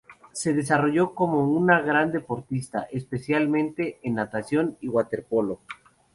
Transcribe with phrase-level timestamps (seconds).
[0.31, 5.59] Se desarrolló como un gran deportista, especialmente en natación y waterpolo.